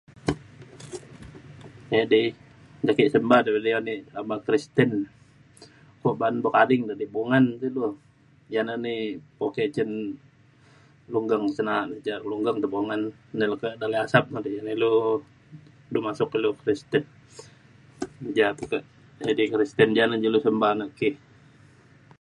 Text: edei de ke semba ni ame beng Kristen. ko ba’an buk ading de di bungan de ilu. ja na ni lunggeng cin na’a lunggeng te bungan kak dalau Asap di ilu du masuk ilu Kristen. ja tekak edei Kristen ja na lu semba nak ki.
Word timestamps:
edei 2.03 2.25
de 2.85 2.91
ke 2.97 3.03
semba 3.13 3.37
ni 3.63 3.71
ame 3.79 3.93
beng 4.27 4.43
Kristen. 4.47 4.91
ko 6.01 6.07
ba’an 6.19 6.35
buk 6.43 6.55
ading 6.61 6.83
de 6.89 6.93
di 7.01 7.07
bungan 7.15 7.45
de 7.59 7.65
ilu. 7.71 7.87
ja 8.53 8.61
na 8.67 8.75
ni 8.85 8.93
lunggeng 11.13 11.45
cin 11.55 11.65
na’a 11.67 12.17
lunggeng 12.31 12.57
te 12.61 12.67
bungan 12.73 13.01
kak 13.61 13.75
dalau 13.81 13.99
Asap 14.05 14.25
di 14.45 14.51
ilu 14.75 14.91
du 15.93 15.99
masuk 16.07 16.29
ilu 16.37 16.49
Kristen. 16.61 17.03
ja 18.37 18.47
tekak 18.57 18.83
edei 19.31 19.51
Kristen 19.53 19.89
ja 19.97 20.03
na 20.07 20.31
lu 20.33 20.39
semba 20.45 20.69
nak 20.79 20.91
ki. 20.99 21.09